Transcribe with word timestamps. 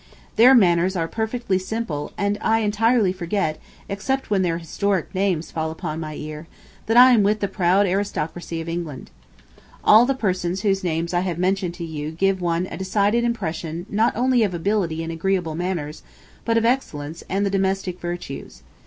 Their 0.35 0.55
manners 0.55 0.95
are 0.95 1.07
perfectly 1.07 1.59
simple 1.59 2.11
and 2.17 2.39
I 2.41 2.61
entirely 2.61 3.13
forget, 3.13 3.59
except 3.87 4.31
when 4.31 4.41
their 4.41 4.57
historic 4.57 5.13
names 5.13 5.51
fall 5.51 5.69
upon 5.69 5.99
my 5.99 6.15
ear, 6.15 6.47
that 6.87 6.97
I 6.97 7.11
am 7.11 7.21
with 7.21 7.39
the 7.39 7.47
proud 7.47 7.85
aristocracy 7.85 8.59
of 8.61 8.67
England. 8.67 9.11
All 9.83 10.07
the 10.07 10.15
persons 10.15 10.61
whose 10.61 10.83
names 10.83 11.13
I 11.13 11.19
have 11.19 11.37
mentioned 11.37 11.75
to 11.75 11.85
you 11.85 12.09
give 12.09 12.41
one 12.41 12.67
a 12.71 12.77
decided 12.77 13.23
impression 13.23 13.85
not 13.91 14.15
only 14.15 14.41
of 14.41 14.55
ability 14.55 15.03
and 15.03 15.11
agreeable 15.11 15.53
manners, 15.53 16.01
but 16.45 16.57
of 16.57 16.65
excellence 16.65 17.23
and 17.29 17.45
the 17.45 17.51
domestic 17.51 17.99
virtues. 17.99 18.63